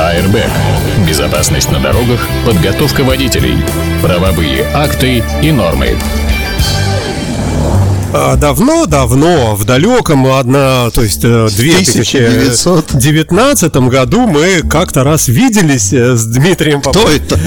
[0.00, 0.50] Airbag.
[1.06, 3.58] Безопасность на дорогах, подготовка водителей,
[4.02, 5.96] правовые акты и нормы.
[8.12, 11.46] А, Давно-давно, в далеком, одна, то есть э,
[12.92, 17.08] 2019 году мы как-то раз виделись э, с Дмитрием Поповым.
[17.08, 17.40] Кто это?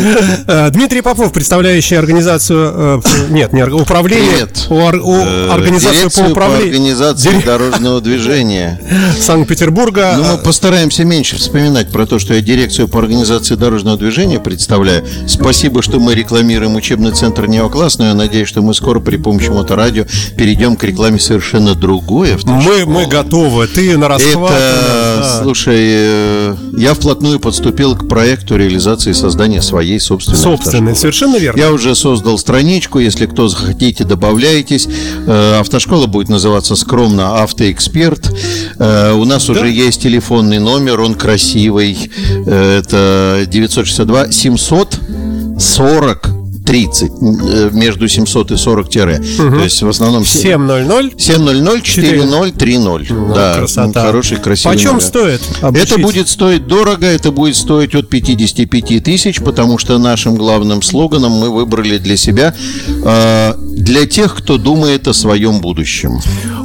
[0.47, 4.67] Э, Дмитрий Попов, представляющий организацию, э, нет, не управление, Привет.
[4.69, 8.79] у у- организацию по управлению организации Дир- дорожного движения.
[9.19, 10.15] Санкт-Петербурга.
[10.17, 15.05] Ну, мы постараемся меньше вспоминать про то, что я дирекцию по организации дорожного движения представляю.
[15.27, 19.49] Спасибо, что мы рекламируем учебный центр «Неокласс», но я надеюсь, что мы скоро при помощи
[19.49, 20.05] моторадио
[20.37, 24.51] перейдем к рекламе совершенно другой мы, мы готовы, ты на расхват.
[24.51, 25.32] Это, да.
[25.41, 30.95] Слушай, э, я вплотную подступил к проекту реализации создания своей собственной Собственный, автошколы.
[30.95, 31.59] совершенно верно.
[31.59, 34.87] Я уже создал страничку, если кто захотите, добавляйтесь.
[35.25, 38.31] Э, Автошкола будет называться скромно «Автоэксперт».
[38.79, 41.97] Э, У нас уже есть телефонный номер, он красивый.
[42.45, 49.21] Это 962 740 30 э, между 700 и 40 тире.
[49.37, 51.13] То есть в основном 700.
[51.17, 53.33] 700 4030.
[53.33, 54.01] да, красота.
[54.05, 54.75] хороший, красивый.
[54.77, 55.03] Почем номер.
[55.03, 56.01] стоит Это обучить?
[56.01, 61.49] будет стоить дорого, это будет стоить от 55 тысяч, потому что нашим главным слоганом мы
[61.49, 62.53] выбрали для себя
[62.87, 66.19] э, для тех, кто думает о своем будущем.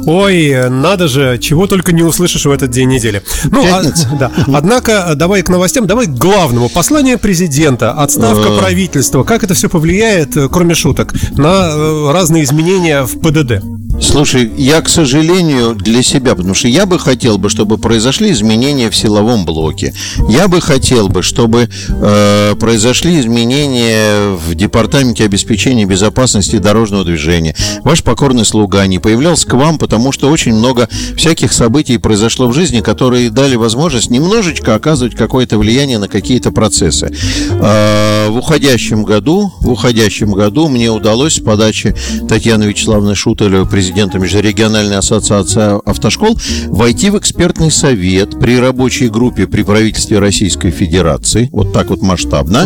[0.05, 3.21] Ой, надо же, чего только не услышишь в этот день недели.
[3.45, 4.07] Ну, а- Пятница.
[4.19, 4.31] да.
[4.53, 6.69] Однако, давай к новостям, давай к главному.
[6.69, 8.57] Послание президента, отставка Э.
[8.59, 9.23] правительства.
[9.23, 9.88] Как это все повлияет,
[10.37, 13.63] э, кроме шуток, на э, разные изменения в ПДД?
[14.01, 18.89] Слушай, я, к сожалению, для себя, потому что я бы хотел бы, чтобы произошли изменения
[18.89, 19.93] в силовом блоке.
[20.29, 27.55] Я бы хотел бы, чтобы э, произошли изменения в департаменте обеспечения безопасности дорожного движения.
[27.83, 32.53] Ваш покорный слуга не появлялся к вам, потому что очень много всяких событий произошло в
[32.53, 37.13] жизни, которые дали возможность немножечко оказывать какое-то влияние на какие-то процессы.
[37.51, 41.95] Э, в уходящем году, в уходящем году мне удалось с подачи
[42.27, 49.63] Татьяны Вячеславовны Шутелевой, президента Межрегиональной ассоциации автошкол, войти в экспертный совет при рабочей группе при
[49.63, 52.65] правительстве Российской Федерации, вот так вот масштабно,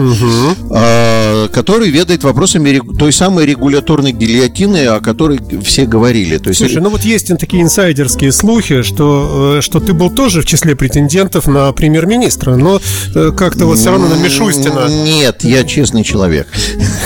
[0.71, 6.37] а, который ведает вопросами той самой регуляторной гильотины, о которой все говорили.
[6.37, 10.41] То есть Слушай, ну вот есть такие инсайдерские слухи, что, э, что ты был тоже
[10.41, 12.81] в числе претендентов на премьер-министра, но
[13.15, 16.47] э, как-то вот все равно на Мишустина Нет, я честный человек.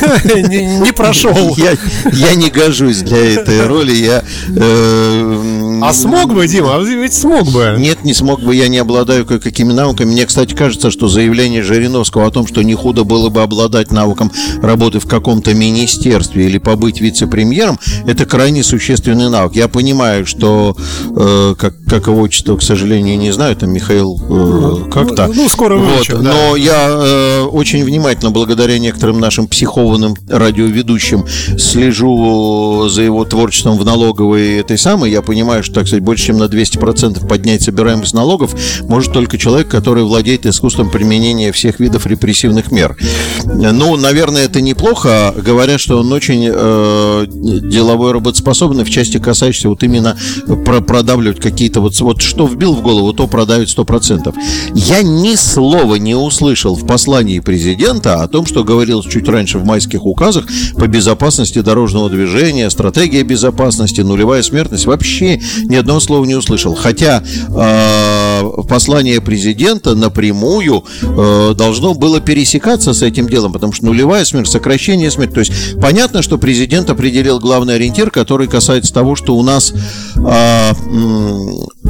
[0.23, 1.55] не прошел.
[2.13, 3.93] Я не гожусь для этой роли.
[4.07, 4.23] Я,
[4.55, 6.75] э, А смог бы, Дима?
[6.75, 7.75] А Ведь смог бы.
[7.77, 10.11] Нет, не смог бы, я не обладаю кое-какими навыками.
[10.11, 14.31] Мне, кстати, кажется, что заявление Жириновского о том, что не худо было бы обладать навыком
[14.61, 19.55] работы в каком-то министерстве или побыть вице-премьером, это крайне существенный навык.
[19.55, 20.75] Я понимаю, что,
[21.15, 25.29] э, как, как его отчество, к сожалению, не знаю, там Михаил э, как-то.
[25.33, 26.31] ну, скоро Вот, выучим, да.
[26.31, 31.25] Но я э, очень внимательно, благодаря некоторым нашим психованным радиоведущим,
[31.57, 35.11] слежу за его творчеством в налоговой этой самой.
[35.11, 39.67] Я понимаю, что, так сказать, больше чем на 200% поднять собираемость налогов может только человек,
[39.67, 42.97] который владеет искусством применения всех видов репрессивных мер.
[43.45, 45.33] Ну, наверное, это неплохо.
[45.35, 50.17] Говорят, что он очень э, деловой работоспособный в части касающейся вот именно
[50.65, 54.33] про продавливать какие-то вот, вот что вбил в голову, то продавит 100%.
[54.73, 59.65] Я ни слова не услышал в послании президента о том, что говорилось чуть раньше в
[59.65, 64.85] майских указах по безопасности дорожного движения, стратегия безопасности, нулевая смертность.
[64.85, 66.75] Вообще ни одного слова не услышал.
[66.75, 74.25] Хотя э, послание президента напрямую э, должно было пересекаться с этим делом, потому что нулевая
[74.25, 75.33] смерть, сокращение смерти.
[75.33, 79.73] То есть понятно, что президент определил главный ориентир, который касается того, что у нас
[80.15, 80.71] э,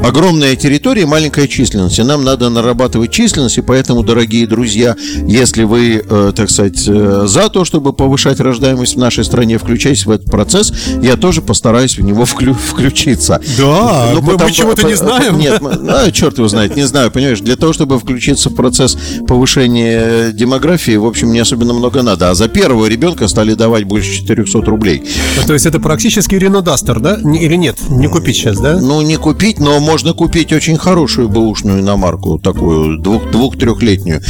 [0.02, 1.98] огромная территория, и маленькая численность.
[1.98, 7.24] И нам надо нарабатывать численность, и поэтому, дорогие друзья, если вы, э, так сказать, э,
[7.26, 10.72] за то, чтобы повышать рождаемость в нашей стране, включайтесь в этот процесс,
[11.02, 13.40] я тоже постараюсь в него вклю- включиться.
[13.58, 15.38] Да, Ну, мы- мы потому- чего-то не знаем.
[15.38, 18.96] Нет, мы- а, черт его знает, не знаю, понимаешь, для того, чтобы включиться в процесс
[19.26, 22.30] повышения демографии, в общем, не особенно много надо.
[22.30, 25.02] А за первого ребенка стали давать больше 400 рублей.
[25.46, 27.14] То есть это практически Рено Дастер, да?
[27.20, 27.76] Или нет?
[27.88, 28.78] Не купить сейчас, да?
[28.80, 34.20] Ну, не купить, но можно купить очень хорошую бэушную иномарку, такую двух- двух-трехлетнюю.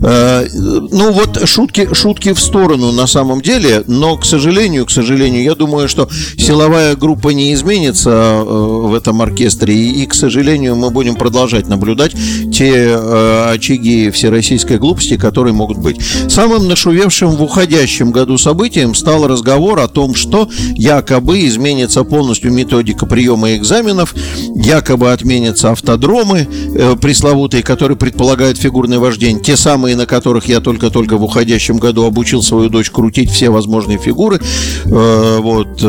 [0.00, 5.42] Э, ну вот шутки, шутки в сторону на самом деле, но, к сожалению, к сожалению,
[5.42, 6.08] я думаю, что
[6.38, 12.12] силовая группа не изменится э, в этом оркестре, и, к сожалению, мы будем продолжать наблюдать
[12.52, 15.98] те э, очаги всероссийской глупости, которые могут быть.
[16.28, 23.06] Самым нашувевшим в уходящем году событием стал разговор о том, что якобы изменится полностью методика
[23.06, 24.14] приема экзаменов,
[24.54, 31.16] якобы отменятся автодромы э, пресловутые, которые предполагают фигурное вождение, те самые, на которых я только-только
[31.16, 34.40] в уходящем году обучил свою дочь крутить все возможные фигуры.
[34.84, 35.82] Э, вот,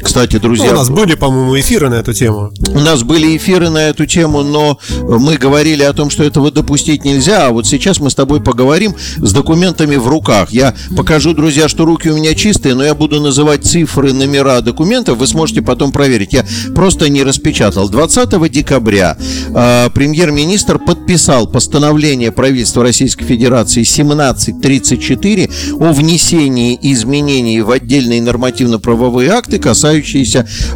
[0.00, 0.66] кстати, друзья...
[0.66, 2.52] Ну, у нас были, по-моему, эфиры на эту тему.
[2.74, 7.04] У нас были эфиры на эту тему, но мы говорили о том, что этого допустить
[7.04, 10.50] нельзя, а вот сейчас мы с тобой поговорим с документами в руках.
[10.52, 15.18] Я покажу, друзья, что руки у меня чистые, но я буду называть цифры, номера документов,
[15.18, 16.32] вы сможете потом проверить.
[16.32, 16.44] Я
[16.74, 17.88] просто не распечатал.
[17.88, 19.16] 20 декабря
[19.54, 29.58] э, премьер-министр подписал постановление правительства Российской Федерации 1734 о внесении изменений в отдельные нормативно-правовые акты,
[29.58, 29.81] касающиеся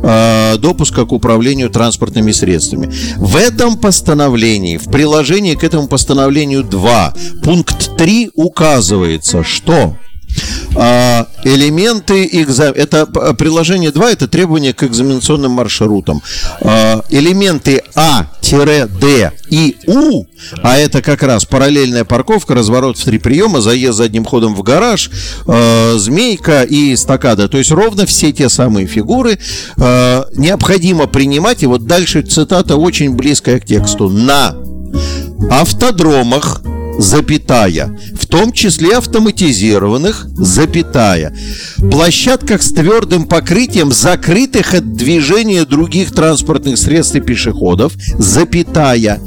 [0.03, 2.93] э, допуска к управлению транспортными средствами.
[3.17, 9.97] В этом постановлении, в приложении к этому постановлению 2, пункт 3 указывается, что
[11.45, 12.77] элементы экзамена.
[12.77, 16.23] Это приложение 2, это требования к экзаменационным маршрутам.
[16.61, 20.25] А, элементы А, Д и У,
[20.63, 25.11] а это как раз параллельная парковка, разворот в три приема, заезд задним ходом в гараж,
[25.47, 27.49] э, змейка и стакада.
[27.49, 29.39] То есть ровно все те самые фигуры
[29.77, 31.63] необходимо принимать.
[31.63, 34.09] И вот дальше цитата очень близкая к тексту.
[34.09, 34.55] На
[35.51, 36.63] автодромах
[36.99, 41.33] запятая, в том числе автоматизированных, запятая,
[41.77, 49.21] площадках с твердым покрытием, закрытых от движения других транспортных средств и пешеходов, запятая,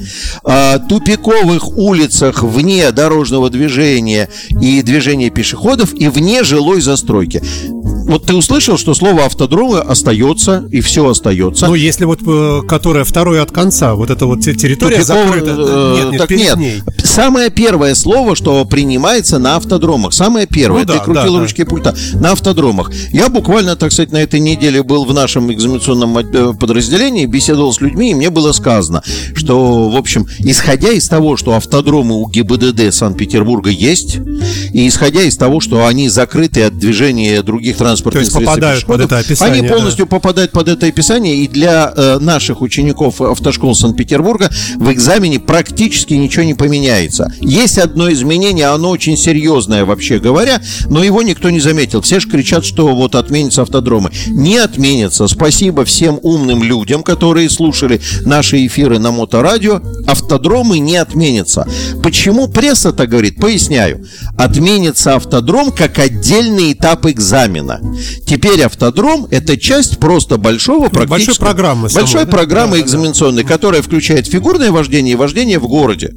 [0.44, 7.42] а, тупиковых улицах вне дорожного движения и движения пешеходов и вне жилой застройки
[8.10, 11.68] вот ты услышал, что слово автодромы остается, и все остается.
[11.68, 15.56] Ну, если вот, э, которая второе от конца, вот эта вот территория закрыта.
[15.58, 16.58] Э, нет, нет, так нет.
[16.58, 16.82] Ней.
[17.04, 20.14] Самое первое слово, что принимается на автодромах.
[20.14, 20.82] Самое первое.
[20.82, 21.70] Ну, да, ты крутил да, ручки да.
[21.70, 21.96] пульта.
[22.16, 22.92] На автодромах.
[23.12, 27.82] Я буквально, так сказать, на этой неделе был в нашем экзаменационном э, подразделении, беседовал с
[27.82, 29.04] людьми, и мне было сказано,
[29.36, 34.18] что, в общем, исходя из того, что автодромы у ГИБДД Санкт-Петербурга есть,
[34.74, 39.20] и исходя из того, что они закрыты от движения других транспортных есть попадают под это
[39.20, 39.60] описание.
[39.60, 40.10] Они полностью да.
[40.10, 46.44] попадают под это описание, и для э, наших учеников автошкол Санкт-Петербурга в экзамене практически ничего
[46.44, 47.32] не поменяется.
[47.40, 52.02] Есть одно изменение, оно очень серьезное, вообще говоря, но его никто не заметил.
[52.02, 54.12] Все же кричат, что вот отменятся автодромы.
[54.28, 55.28] Не отменятся.
[55.28, 59.82] Спасибо всем умным людям, которые слушали наши эфиры на моторадио.
[60.08, 61.68] Автодромы не отменятся.
[62.02, 63.36] Почему пресса так говорит?
[63.38, 64.06] Поясняю.
[64.38, 67.82] Отменится автодром как отдельный этап экзамена.
[68.26, 71.30] Теперь автодром– это часть просто большого практически...
[71.30, 71.90] Большой программы.
[71.90, 73.50] Большой самой, программы да, экзаменационной, да.
[73.50, 76.14] которая включает фигурное вождение и вождение в городе.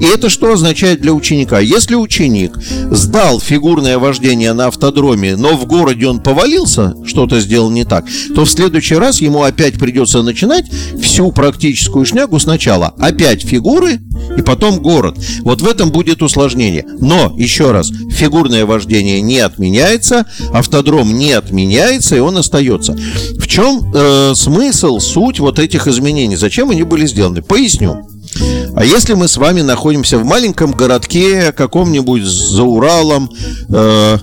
[0.00, 1.60] И это что означает для ученика?
[1.60, 2.58] Если ученик
[2.90, 8.44] сдал фигурное вождение на автодроме, но в городе он повалился, что-то сделал не так, то
[8.44, 10.66] в следующий раз ему опять придется начинать
[11.00, 12.94] всю практическую шнягу сначала.
[12.98, 13.98] Опять фигуры
[14.36, 15.18] и потом город.
[15.42, 16.84] Вот в этом будет усложнение.
[17.00, 22.96] Но, еще раз, фигурное вождение не отменяется, автодром не отменяется, и он остается.
[23.38, 26.36] В чем э, смысл, суть вот этих изменений?
[26.36, 27.42] Зачем они были сделаны?
[27.42, 28.06] Поясню.
[28.76, 33.30] А если мы с вами находимся в маленьком городке, каком-нибудь за Уралом,
[33.68, 34.18] э,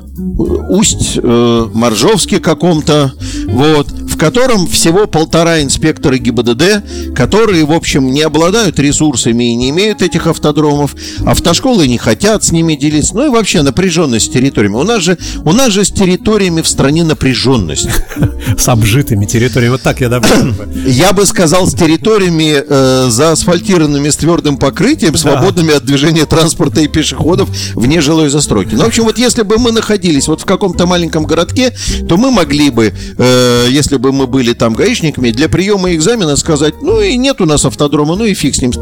[0.69, 3.13] усть э, Моржовске каком-то,
[3.47, 3.87] вот,
[4.17, 10.01] в котором всего полтора инспектора ГИБДД, которые, в общем, не обладают ресурсами и не имеют
[10.01, 14.77] этих автодромов, автошколы не хотят с ними делиться, ну и вообще напряженность с территориями.
[14.77, 17.89] У нас же, у нас же с территориями в стране напряженность.
[18.57, 20.55] С обжитыми территориями, вот так я добавил
[20.87, 26.87] Я бы сказал, с территориями э, заасфальтированными с твердым покрытием, свободными от движения транспорта и
[26.87, 28.73] пешеходов вне жилой застройки.
[28.73, 31.75] Ну, в общем, вот если бы мы находились вот в каком-то маленьком городке,
[32.09, 36.35] то мы могли бы, э, если бы бы мы были там гаишниками, для приема экзамена
[36.35, 38.79] сказать, ну и нет у нас автодрома, ну и фиг с ним с.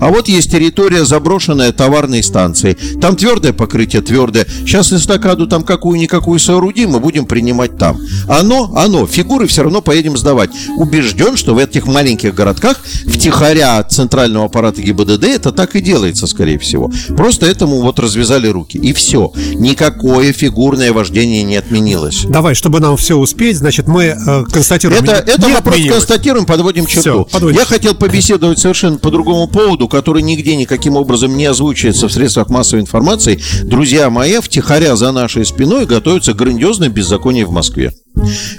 [0.00, 2.76] А вот есть территория заброшенная товарной станции.
[3.00, 4.46] Там твердое покрытие, твердое.
[4.60, 7.98] Сейчас эстакаду там какую-никакую соорудим, мы будем принимать там.
[8.28, 10.50] Оно, оно, фигуры все равно поедем сдавать.
[10.76, 16.26] Убежден, что в этих маленьких городках втихаря от центрального аппарата ГИБДД это так и делается,
[16.26, 16.90] скорее всего.
[17.16, 18.78] Просто этому вот развязали руки.
[18.78, 19.32] И все.
[19.54, 22.24] Никакое фигурное вождение не отменилось.
[22.28, 25.04] Давай, чтобы нам все успеть, значит, мы э, констатируем.
[25.04, 25.98] Это, это Не вопрос отменилось.
[25.98, 27.26] констатируем, подводим черту.
[27.30, 32.12] подводим Я хотел побеседовать совершенно по другому поводу, который нигде никаким образом не озвучивается в
[32.12, 33.40] средствах массовой информации.
[33.62, 37.92] Друзья мои, втихаря за нашей спиной готовится грандиозное беззаконие в Москве.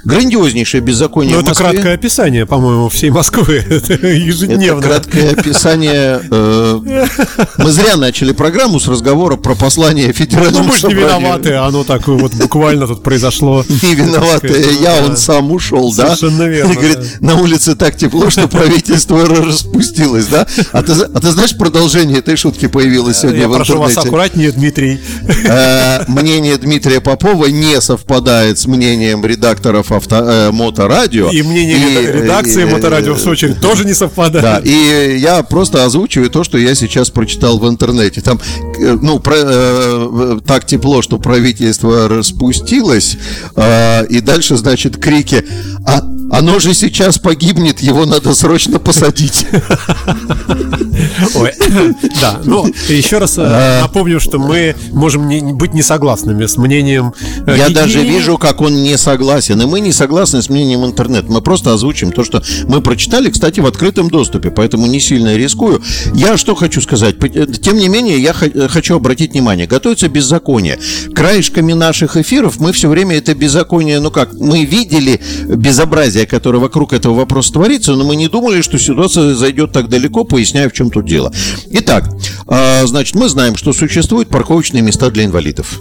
[0.04, 3.64] Грандиознейшее беззаконие Ну, в это краткое описание, по-моему, всей Москвы.
[3.68, 4.82] Это Это ежедневно.
[4.82, 6.20] краткое описание.
[6.30, 7.06] э,
[7.58, 11.84] Мы зря начали программу с разговора про послание Ну, федеральному мы же не виноваты, оно
[11.84, 13.64] так вот буквально тут произошло.
[13.82, 16.14] Не виноватая я, он сам ушел, да?
[16.16, 20.46] Совершенно верно, говорит, на улице так тепло, что правительство распустилось, да?
[20.72, 24.08] А ты, а ты знаешь, продолжение этой шутки появилось сегодня Я в прошу вас интернете?
[24.08, 25.00] аккуратнее, Дмитрий.
[25.46, 31.30] Э, Мнение Дмитрия Попова не совпадает с мнением редакторов авто, э, Моторадио.
[31.30, 34.66] И мнение И, редакции э, Моторадио, в очередь, тоже не Да, совпадает.
[34.66, 38.20] и я просто озвучиваю то, что я сейчас прочитал в интернете.
[38.20, 38.40] Там,
[38.78, 43.16] э, ну, про- э, так тепло, что правительство распустилось,
[43.56, 45.44] э, и дальше, значит, крики.
[45.86, 49.46] А оно же сейчас погибнет, его надо срочно посадить.
[51.34, 51.52] Ой,
[52.20, 57.14] да, ну, еще раз э, напомню, что мы можем не- быть не согласными с мнением...
[57.46, 59.60] э, Я даже вижу, как он не согласен.
[59.60, 61.28] И мы не согласны с мнением интернет.
[61.28, 65.82] Мы просто озвучим то, что мы прочитали, кстати, в открытом доступе, поэтому не сильно рискую.
[66.14, 67.16] Я что хочу сказать?
[67.22, 69.66] Э, Тем не менее, я хо- хочу обратить внимание.
[69.66, 70.78] Готовится беззаконие.
[71.14, 76.92] Краешками наших эфиров мы все время это беззаконие, ну как, мы видели безобразие, которое вокруг
[76.92, 80.90] этого вопроса творится, но мы не думали, что ситуация зайдет так далеко, поясняя, в чем
[80.90, 81.32] тут дело.
[81.70, 82.08] Итак,
[82.46, 85.80] а, значит, мы знаем, что существуют парковочные места для инвалидов.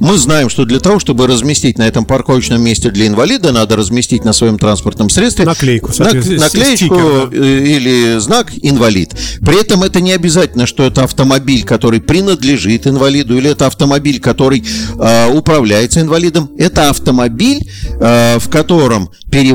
[0.00, 4.24] Мы знаем, что для того, чтобы разместить на этом парковочном месте для инвалида, надо разместить
[4.24, 7.36] на своем транспортном средстве Наклейку, наклеечку стикер, да.
[7.36, 9.14] э, или знак инвалид.
[9.40, 14.64] При этом это не обязательно, что это автомобиль, который принадлежит инвалиду, или это автомобиль, который
[14.98, 16.50] э, управляется инвалидом.
[16.58, 17.68] Это автомобиль,
[18.00, 19.10] э, в котором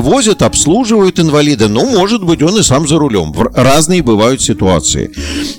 [0.08, 1.68] перевозят, обслуживают инвалида.
[1.68, 3.34] Ну, может быть, он и сам за рулем.
[3.54, 5.10] Разные бывают ситуации.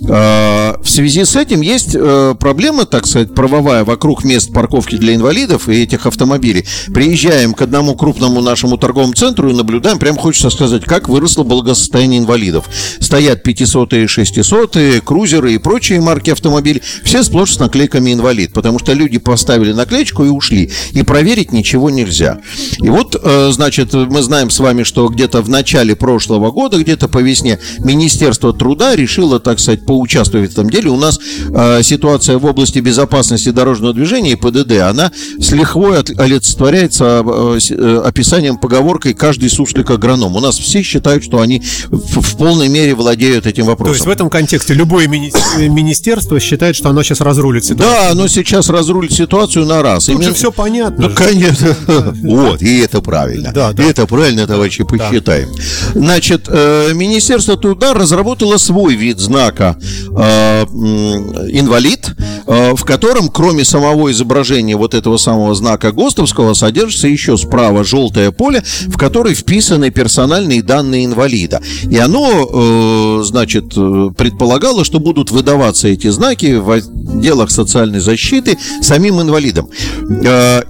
[0.01, 5.13] Э, в связи с этим есть э, проблема, так сказать, правовая вокруг мест парковки для
[5.13, 6.65] инвалидов и этих автомобилей.
[6.93, 12.19] Приезжаем к одному крупному нашему торговому центру и наблюдаем, прям хочется сказать, как выросло благосостояние
[12.19, 12.65] инвалидов.
[12.99, 18.93] Стоят 500-е, 600-е, крузеры и прочие марки автомобилей, все сплошь с наклейками инвалид, потому что
[18.93, 22.39] люди поставили наклеечку и ушли, и проверить ничего нельзя.
[22.79, 27.07] И вот, э, значит, мы знаем с вами, что где-то в начале прошлого года, где-то
[27.07, 30.89] по весне, Министерство труда решило, так сказать, поучаствовать в этом деле.
[30.91, 31.19] У нас
[31.49, 37.71] э, ситуация в области безопасности дорожного движения и ПДД, она с лихвой олицетворяется э, с-
[37.71, 40.35] э, описанием поговоркой «каждый суслик агроном».
[40.35, 43.93] У нас все считают, что они в, в полной мере владеют этим То вопросом.
[43.93, 45.31] есть в этом контексте любое мини-
[45.67, 47.89] министерство считает, что оно сейчас разрулит ситуацию.
[47.89, 50.05] Да, оно сейчас разрулит ситуацию на раз.
[50.05, 51.09] Тут же Именно- все понятно.
[51.09, 51.75] Ну, конечно.
[52.21, 53.51] Вот, и это правильно.
[53.53, 53.83] Да, да.
[53.83, 55.49] И это правильно, товарищи, посчитаем.
[55.93, 62.15] Значит, э, Министерство труда разработало свой вид знака э, инвалид,
[62.47, 68.31] э, в котором, кроме самого изображения вот этого самого знака ГОСТовского, содержится еще справа желтое
[68.31, 71.61] поле, в которое вписаны персональные данные инвалида.
[71.89, 79.69] И оно, значит, предполагало, что будут выдаваться эти знаки в отделах социальной защиты самим инвалидам.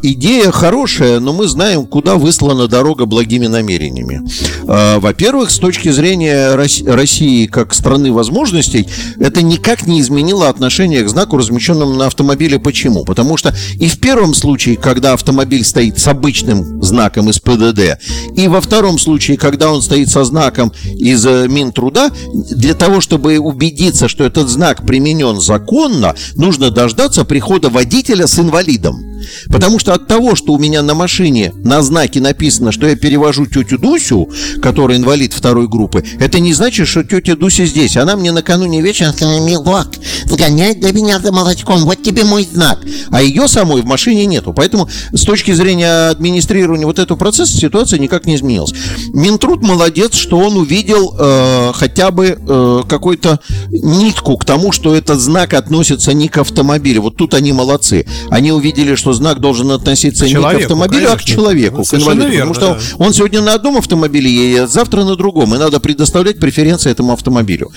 [0.02, 4.22] Идея хорошая, но мы знаем, куда выслана дорога благими намерениями.
[4.68, 8.88] Э, Во-первых, с точки зрения Рос- России как страны возможностей,
[9.20, 12.60] это никак не изменило отношение к знаку, размещенному на автомобиле.
[12.60, 13.04] Почему?
[13.06, 18.00] Потому что и в первом случае, когда автомобиль стоит с обычным знаком из ПДД,
[18.36, 23.40] и во втором случае, когда он стоит со знаком из э, Минтруда, для того, чтобы
[23.40, 29.09] убедиться, что этот знак применен законно, нужно дождаться прихода водителя с инвалидом.
[29.50, 33.46] Потому что от того, что у меня на машине на знаке написано, что я перевожу
[33.46, 34.30] тетю Дусю,
[34.62, 37.98] которая инвалид второй группы, это не значит, что тетя Дуся здесь.
[37.98, 39.88] Она мне накануне вечера сказала, милок,
[40.26, 42.80] сгоняй для меня за молочком, вот тебе мой знак.
[43.12, 44.54] А ее самой в машине нету.
[44.54, 48.74] Поэтому с точки зрения администрирования вот этого процесса ситуация никак не изменилась.
[49.14, 55.20] Минтруд молодец, что он увидел э, хотя бы э, какую-то нитку к тому, что этот
[55.20, 57.02] знак относится не к автомобилю.
[57.02, 58.06] Вот тут они молодцы.
[58.30, 61.36] Они увидели, что знак должен относиться не к автомобилю, а к конечно.
[61.36, 62.28] человеку, Ну, к инвалиду.
[62.28, 65.56] верно, потому что он сегодня на одном автомобиле едет, завтра на другом.
[65.56, 67.72] И надо предоставлять преференции этому автомобилю.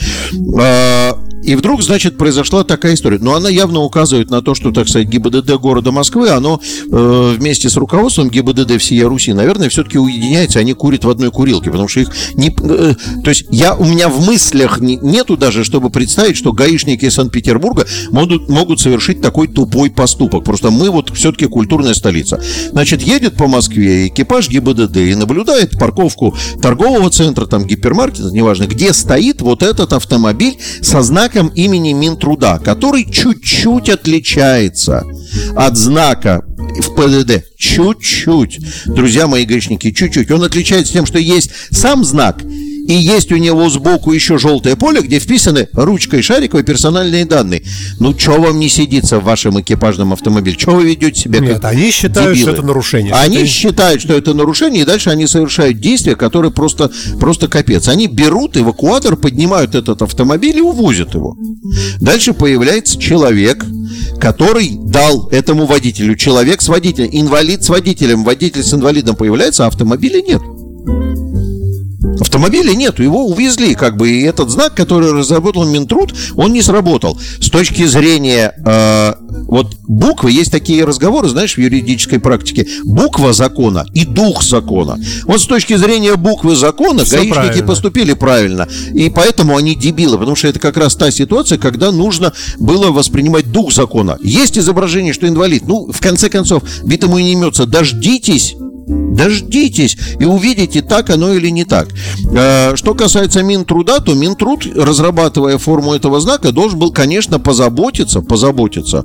[0.60, 3.18] А, и вдруг, значит, произошла такая история.
[3.20, 7.68] Но она явно указывает на то, что, так сказать, ГИБДД города Москвы, оно э, вместе
[7.68, 12.00] с руководством ГИБДД всей Руси, наверное, все-таки уединяется, они курят в одной курилке, потому что
[12.00, 12.48] их не...
[12.48, 12.94] Э,
[13.24, 17.86] то есть я, у меня в мыслях не, нету даже, чтобы представить, что гаишники Санкт-Петербурга
[18.10, 20.44] могут, могут совершить такой тупой поступок.
[20.44, 22.40] Просто мы вот все-таки культурная столица.
[22.70, 28.92] Значит, едет по Москве экипаж ГИБДД и наблюдает парковку торгового центра, там гипермаркета, неважно, где
[28.92, 35.04] стоит вот этот автомобиль со знаком имени Минтруда, который чуть-чуть отличается
[35.56, 37.44] от знака в ПДД.
[37.56, 38.60] Чуть-чуть.
[38.86, 40.30] Друзья мои грешники, чуть-чуть.
[40.30, 42.42] Он отличается тем, что есть сам знак
[42.86, 47.62] и есть у него сбоку еще желтое поле, где вписаны ручкой шариковой персональные данные.
[48.00, 50.58] Ну, что вам не сидится в вашем экипажном автомобиле?
[50.58, 52.50] Что вы ведете себя как Нет, они считают, дебилы?
[52.52, 53.14] что это нарушение.
[53.14, 57.88] Они Это- считают, что это нарушение, и дальше они совершают действия, которые просто, просто капец.
[57.88, 61.36] Они берут эвакуатор, поднимают этот автомобиль и увозят его.
[62.00, 63.64] Дальше появляется человек,
[64.20, 69.68] который дал этому водителю, человек с водителем, инвалид с водителем, водитель с инвалидом появляется, а
[69.68, 70.42] автомобиля нет.
[72.22, 77.18] Автомобиля нету, его увезли, как бы, и этот знак, который разработал Минтруд, он не сработал.
[77.40, 79.14] С точки зрения, э,
[79.48, 85.00] вот буквы, есть такие разговоры, знаешь, в юридической практике, буква закона и дух закона.
[85.24, 87.66] Вот с точки зрения буквы закона Всё гаишники правильно.
[87.66, 92.32] поступили правильно, и поэтому они дебилы, потому что это как раз та ситуация, когда нужно
[92.60, 94.16] было воспринимать дух закона.
[94.22, 98.54] Есть изображение, что инвалид, ну, в конце концов, битому и не имется, дождитесь
[98.86, 101.88] Дождитесь и увидите, так оно или не так.
[102.34, 109.04] Э, Что касается Минтруда, то Минтруд, разрабатывая форму этого знака, должен был, конечно, позаботиться, позаботиться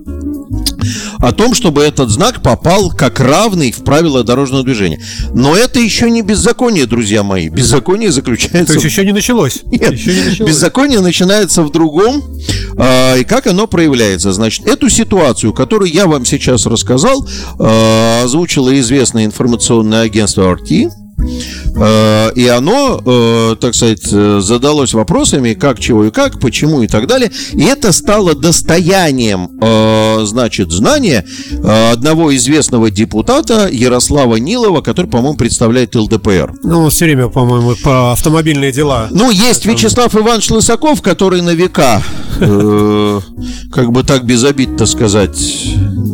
[1.20, 5.02] о том, чтобы этот знак попал как равный в правила дорожного движения.
[5.34, 7.50] Но это еще не беззаконие, друзья мои.
[7.50, 9.64] Беззаконие заключается То есть еще не началось.
[9.66, 10.50] нет, Еще не началось.
[10.52, 12.24] беззаконие начинается в другом.
[12.78, 14.32] А, и как оно проявляется?
[14.32, 17.28] Значит, эту ситуацию, которую я вам сейчас рассказал,
[17.60, 19.26] а, озвучило известное
[19.70, 21.07] also Nugent's RT
[21.80, 26.88] А, И оно, э, так сказать, э, задалось вопросами, как, чего и как, почему и
[26.88, 27.32] так далее.
[27.54, 35.38] И это стало достоянием, э, значит, знания э, одного известного депутата Ярослава Нилова, который, по-моему,
[35.38, 36.54] представляет ЛДПР.
[36.64, 39.08] Ну, все время, по-моему, по автомобильные дела.
[39.12, 42.02] Ну, есть Вячеслав Иванович Лысаков, который на века,
[42.40, 43.20] э,
[43.72, 45.38] как бы так без обид-то сказать,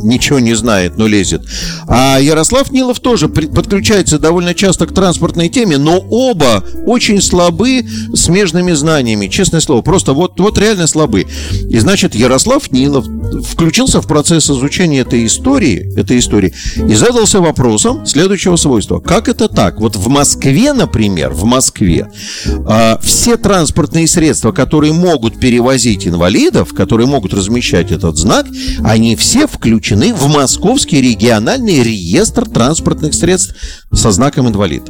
[0.03, 1.41] ничего не знает, но лезет.
[1.87, 8.73] А Ярослав Нилов тоже подключается довольно часто к транспортной теме, но оба очень слабы смежными
[8.73, 9.81] знаниями, честное слово.
[9.81, 11.25] Просто вот, вот реально слабы.
[11.69, 13.05] И значит, Ярослав Нилов
[13.47, 18.99] включился в процесс изучения этой истории, этой истории и задался вопросом следующего свойства.
[18.99, 19.79] Как это так?
[19.79, 22.09] Вот в Москве, например, в Москве
[22.65, 28.45] а, все транспортные средства, которые могут перевозить инвалидов, которые могут размещать этот знак,
[28.83, 33.55] они все включены в Московский региональный реестр транспортных средств
[33.93, 34.83] со знаком инвалид.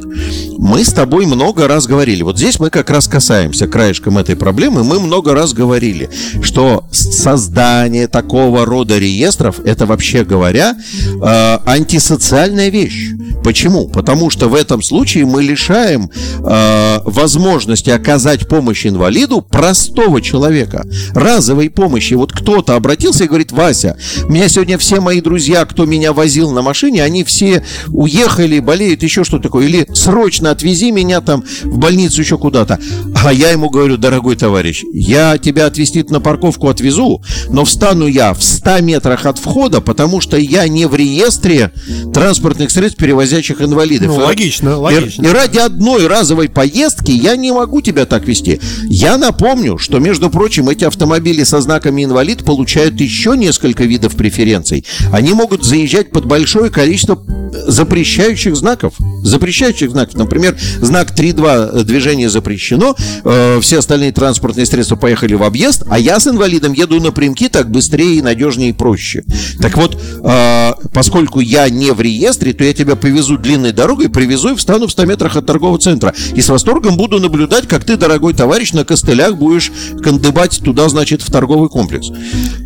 [0.58, 4.84] Мы с тобой много раз говорили, вот здесь мы как раз касаемся краешком этой проблемы,
[4.84, 6.10] мы много раз говорили,
[6.42, 13.10] что создание такого рода реестров, это вообще говоря, э, антисоциальная вещь.
[13.42, 13.88] Почему?
[13.88, 21.68] Потому что в этом случае мы лишаем э, возможности оказать помощь инвалиду простого человека, разовой
[21.68, 22.14] помощи.
[22.14, 26.52] Вот кто-то обратился и говорит, Вася, у меня сегодня все мои друзья, кто меня возил
[26.52, 29.66] на машине, они все уехали, болеют, еще что такое.
[29.66, 32.78] Или срочно отвези меня там в больницу еще куда-то.
[33.24, 38.34] А я ему говорю, дорогой товарищ, я тебя отвезти на парковку отвезу, но встану я
[38.34, 41.72] в 100 метрах от входа, потому что я не в реестре
[42.12, 44.08] транспортных средств, перевозящих инвалидов.
[44.08, 45.26] Ну, И- логично, и- логично.
[45.26, 48.60] И, ради одной разовой поездки я не могу тебя так вести.
[48.84, 54.84] Я напомню, что, между прочим, эти автомобили со знаками инвалид получают еще несколько видов преференций.
[55.12, 57.24] Они могут заезжать под большое количество
[57.66, 58.83] запрещающих знаков.
[59.22, 60.14] Запрещающих знаков.
[60.14, 66.20] Например, знак 3.2 движение запрещено, э, все остальные транспортные средства поехали в объезд, а я
[66.20, 69.24] с инвалидом еду напрямки так быстрее, надежнее и проще.
[69.60, 74.52] Так вот, э, поскольку я не в реестре, то я тебя повезу длинной дорогой, привезу
[74.52, 76.14] и встану в 100 метрах от торгового центра.
[76.34, 81.22] И с восторгом буду наблюдать, как ты, дорогой товарищ, на костылях будешь кандыбать туда, значит,
[81.22, 82.08] в торговый комплекс.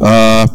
[0.00, 0.46] А,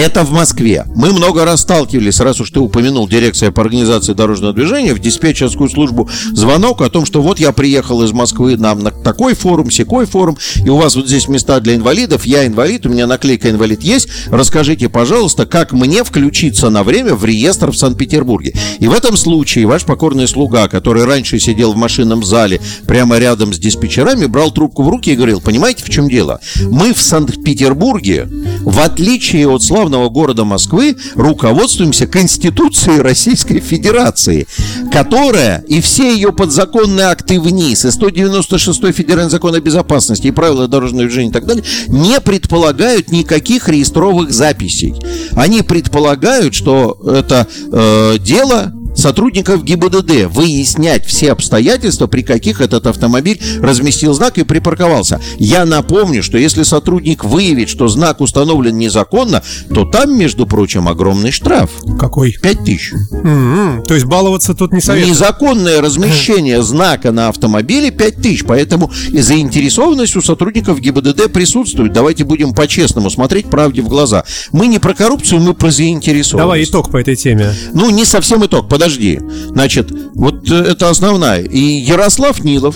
[0.00, 0.86] Это в Москве.
[0.96, 5.68] Мы много раз сталкивались, раз уж ты упомянул дирекция по организации дорожного движения, в диспетчерскую
[5.68, 10.06] службу звонок о том, что вот я приехал из Москвы нам на такой форум, секой
[10.06, 13.82] форум, и у вас вот здесь места для инвалидов, я инвалид, у меня наклейка инвалид
[13.82, 18.54] есть, расскажите, пожалуйста, как мне включиться на время в реестр в Санкт-Петербурге.
[18.78, 23.52] И в этом случае ваш покорный слуга, который раньше сидел в машинном зале прямо рядом
[23.52, 26.40] с диспетчерами, брал трубку в руки и говорил, понимаете, в чем дело?
[26.70, 34.46] Мы в Санкт-Петербурге, в отличие от славного города Москвы, руководствуемся Конституцией Российской Федерации,
[34.92, 40.68] которая и все ее подзаконные акты вниз, и 196 федеральный закон о безопасности, и правила
[40.68, 44.94] дорожного движения и так далее, не предполагают никаких реестровых записей.
[45.32, 53.40] Они предполагают, что это э, дело сотрудников ГИБДД выяснять все обстоятельства, при каких этот автомобиль
[53.60, 55.20] разместил знак и припарковался.
[55.38, 61.30] Я напомню, что если сотрудник выявит, что знак установлен незаконно, то там, между прочим, огромный
[61.30, 61.70] штраф.
[61.98, 62.32] Какой?
[62.32, 62.92] Пять тысяч.
[63.12, 65.10] М-м, то есть баловаться тут не советую.
[65.12, 71.92] Незаконное размещение знака на автомобиле 5 тысяч, поэтому и заинтересованность у сотрудников ГИБДД присутствует.
[71.92, 74.24] Давайте будем по-честному смотреть правде в глаза.
[74.52, 76.44] Мы не про коррупцию, мы про заинтересованность.
[76.44, 77.52] Давай итог по этой теме.
[77.72, 79.20] Ну, не совсем итог, подожди.
[79.48, 81.42] Значит, вот э, это основная.
[81.42, 82.74] И Ярослав Нилов,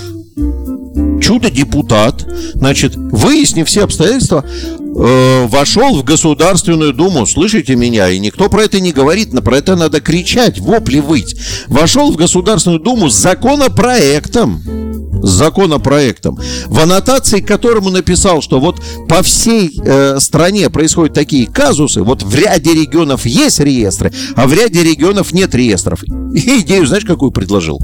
[1.22, 8.64] чудо-депутат, значит, выяснив все обстоятельства, э, вошел в Государственную Думу, слышите меня, и никто про
[8.64, 11.36] это не говорит, но про это надо кричать, вопли выть.
[11.68, 14.62] Вошел в Государственную Думу с законопроектом,
[15.26, 22.02] законопроектом, в аннотации к которому написал, что вот по всей э, стране происходят такие казусы,
[22.02, 26.02] вот в ряде регионов есть реестры, а в ряде регионов нет реестров.
[26.34, 27.80] И идею, знаешь, какую предложил?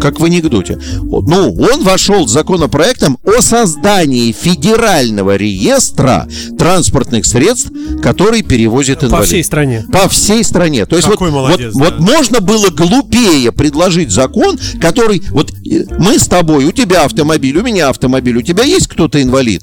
[0.00, 0.78] Как в анекдоте.
[1.02, 7.70] Ну, он вошел с законопроектом о создании федерального реестра транспортных средств,
[8.02, 9.24] который перевозит инвалид.
[9.24, 9.84] По всей стране.
[9.92, 10.86] По всей стране.
[10.86, 11.96] То есть Какой вот, молодец, вот, да.
[11.96, 15.22] вот можно было глупее предложить закон, который...
[15.30, 19.22] Вот э, мы с тобой, у тебя автомобиль, у меня автомобиль, у тебя есть кто-то
[19.22, 19.62] инвалид?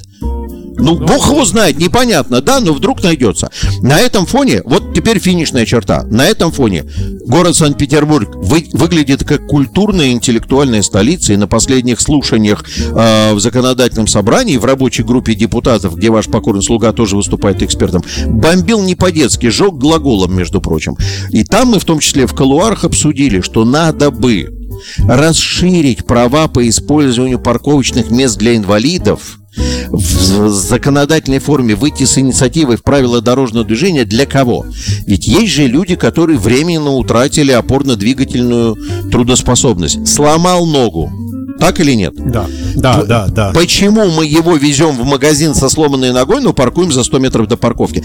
[0.82, 3.50] Ну, бог его знает, непонятно, да, но вдруг найдется.
[3.82, 6.86] На этом фоне, вот теперь финишная черта, на этом фоне
[7.26, 14.08] город Санкт-Петербург вы- выглядит как культурная интеллектуальная столица, и на последних слушаниях э, в законодательном
[14.08, 19.48] собрании, в рабочей группе депутатов, где ваш покорный слуга тоже выступает экспертом, бомбил не по-детски,
[19.48, 20.96] жег глаголом, между прочим.
[21.32, 24.59] И там мы в том числе в колуарах обсудили, что надо бы
[25.08, 29.40] расширить права по использованию парковочных мест для инвалидов
[29.88, 34.66] в законодательной форме выйти с инициативой в правила дорожного движения для кого?
[35.06, 40.08] Ведь есть же люди, которые временно утратили опорно-двигательную трудоспособность.
[40.08, 41.12] Сломал ногу.
[41.60, 42.14] Так или нет?
[42.16, 43.52] Да, да, да, да.
[43.54, 47.58] Почему мы его везем в магазин со сломанной ногой, но паркуем за 100 метров до
[47.58, 48.04] парковки?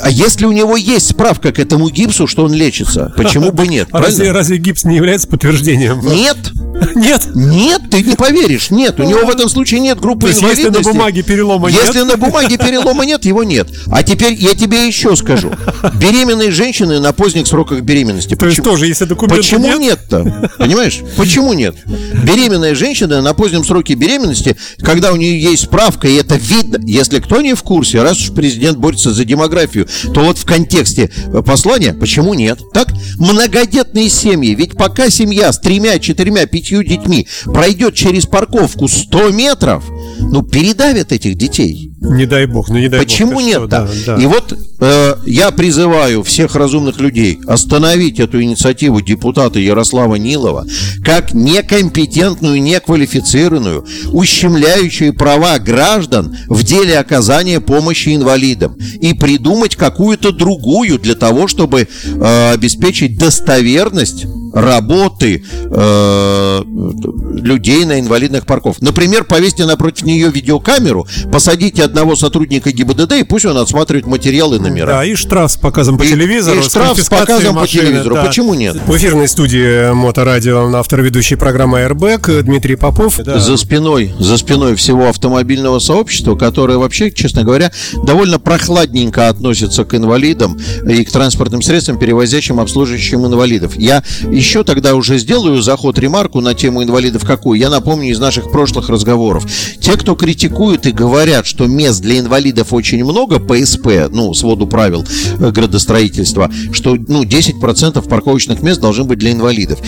[0.00, 3.88] А если у него есть справка к этому гипсу, что он лечится, почему бы нет?
[3.92, 6.00] А разве, разве гипс не является подтверждением?
[6.06, 6.36] Нет,
[6.94, 7.28] Нет.
[7.34, 9.00] нет, ты не поверишь, нет.
[9.00, 10.92] У него в этом случае нет группы есть, если на инвалидности.
[10.92, 11.82] бумаге перелома нет?
[11.86, 13.68] Если на бумаге перелома нет, его нет.
[13.90, 15.50] А теперь я тебе еще скажу.
[15.94, 18.34] Беременные женщины на поздних сроках беременности.
[18.34, 19.80] То есть тоже, если документов Почему нет?
[19.80, 20.50] нет-то?
[20.58, 21.00] Понимаешь?
[21.16, 21.76] Почему нет?
[21.86, 27.20] Беременная женщина на позднем сроке беременности, когда у нее есть справка, и это видно, если
[27.20, 31.10] кто не в курсе, раз уж президент борется за демографию, то вот в контексте
[31.44, 32.58] послания, почему нет?
[32.72, 39.32] Так, многодетные семьи, ведь пока семья с тремя, четырьмя, пятью детьми пройдет через парковку 100
[39.32, 39.84] метров,
[40.18, 41.90] ну, передавят этих детей.
[42.00, 43.40] Не дай бог, ну не дай Почему бог.
[43.40, 43.56] ты нет?
[43.56, 43.88] что, Да.
[44.06, 44.22] да.
[44.22, 50.66] И вот э, я призываю всех разумных людей остановить эту инициативу депутата Ярослава Нилова
[51.04, 60.98] как некомпетентную, неквалифицированную, ущемляющую права граждан в деле оказания помощи инвалидам и придумать какую-то другую
[60.98, 68.80] для того, чтобы э, обеспечить достоверность работы э, людей на инвалидных парков.
[68.80, 74.86] Например, повесьте напротив нее видеокамеру, посадите одного сотрудника ГИБДД, и пусть он отсматривает материалы номера.
[74.86, 76.60] Да, и штраф с показом по И- телевизору.
[76.60, 78.14] и штраф с показом по машины, телевизору.
[78.16, 78.24] да.
[78.24, 78.76] Почему нет?
[78.86, 83.18] В эфирной студии Моторадио автор ведущей программы Airbag Дмитрий Попов.
[83.18, 83.38] Да.
[83.38, 87.70] За спиной, за спиной всего автомобильного сообщества, которое вообще, честно говоря,
[88.04, 93.72] довольно прохладненько относится к инвалидам и к транспортным средствам, перевозящим, обслуживающим инвалидов.
[93.76, 97.58] Я еще тогда уже сделаю заход ремарку на тему инвалидов какую.
[97.58, 99.44] Я напомню из наших прошлых разговоров.
[99.86, 104.66] Те, кто критикуют и говорят, что мест для инвалидов очень много по СП, ну, своду
[104.66, 105.04] правил
[105.38, 109.78] э, градостроительства, что, ну, 10% парковочных мест должны быть для инвалидов.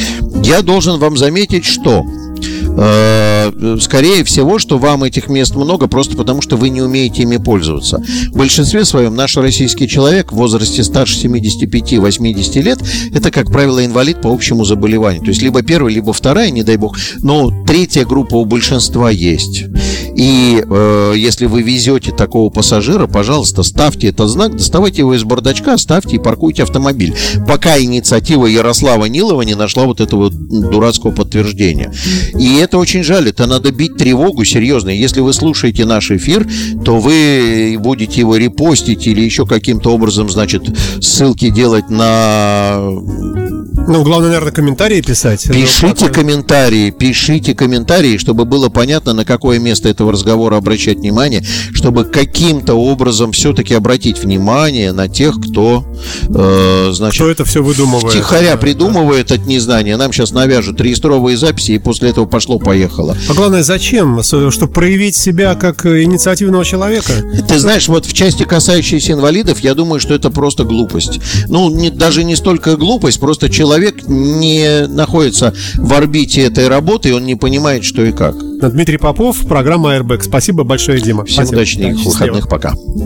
[0.45, 2.05] Я должен вам заметить, что
[3.81, 8.03] скорее всего, что вам этих мест много просто потому, что вы не умеете ими пользоваться.
[8.33, 12.79] В большинстве своем наш российский человек в возрасте старше 75-80 лет
[13.13, 15.23] это, как правило, инвалид по общему заболеванию.
[15.23, 16.97] То есть либо первая, либо вторая, не дай бог.
[17.23, 19.65] Но третья группа у большинства есть.
[20.17, 25.77] И э, если вы везете такого пассажира, пожалуйста, ставьте этот знак, доставайте его из бардачка,
[25.79, 27.15] ставьте и паркуйте автомобиль.
[27.47, 31.93] Пока инициатива Ярослава Нилова не нашла вот этого дурацкого подтверждения.
[32.39, 34.91] И это очень жаль, это надо бить тревогу серьезно.
[34.91, 36.47] Если вы слушаете наш эфир,
[36.85, 40.65] то вы будете его репостить или еще каким-то образом, значит,
[41.01, 42.79] ссылки делать на
[43.89, 45.45] ну, главное, наверное, комментарии писать.
[45.51, 52.05] Пишите комментарии, пишите комментарии, чтобы было понятно, на какое место этого разговора обращать внимание, чтобы
[52.05, 55.87] каким-то образом все-таки обратить внимание на тех, кто,
[56.29, 57.19] э, значит...
[57.19, 58.13] Кто это все выдумывает.
[58.13, 59.37] Тихоря да, придумывает да.
[59.37, 59.97] от незнания.
[59.97, 63.17] Нам сейчас навяжут реестровые записи, и после этого пошло-поехало.
[63.29, 64.23] А главное, зачем?
[64.23, 67.13] Чтобы проявить себя как инициативного человека?
[67.47, 71.21] Ты знаешь, вот в части, касающейся инвалидов, я думаю, что это просто глупость.
[71.49, 77.13] Ну, не, даже не столько глупость, просто человек не находится в орбите этой работы, и
[77.13, 78.37] он не понимает, что и как.
[78.39, 80.23] Дмитрий Попов, программа Airbag.
[80.23, 81.25] Спасибо большое, Дима.
[81.25, 81.59] Всем Спасибо.
[81.59, 82.49] удачных выходных.
[82.49, 82.75] Пока.